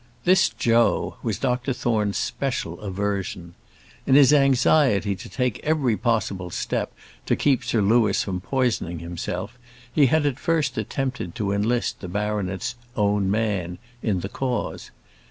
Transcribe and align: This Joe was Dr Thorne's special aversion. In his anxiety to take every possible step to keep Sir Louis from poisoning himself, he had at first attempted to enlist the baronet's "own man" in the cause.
This 0.23 0.49
Joe 0.49 1.17
was 1.21 1.37
Dr 1.37 1.73
Thorne's 1.73 2.17
special 2.17 2.79
aversion. 2.81 3.53
In 4.07 4.15
his 4.15 4.33
anxiety 4.33 5.15
to 5.15 5.29
take 5.29 5.59
every 5.63 5.95
possible 5.95 6.49
step 6.49 6.91
to 7.27 7.35
keep 7.35 7.63
Sir 7.63 7.83
Louis 7.83 8.19
from 8.23 8.41
poisoning 8.41 8.97
himself, 8.97 9.59
he 9.93 10.07
had 10.07 10.25
at 10.25 10.39
first 10.39 10.75
attempted 10.75 11.35
to 11.35 11.51
enlist 11.51 11.99
the 11.99 12.07
baronet's 12.07 12.73
"own 12.95 13.29
man" 13.29 13.77
in 14.01 14.21
the 14.21 14.29
cause. 14.29 14.89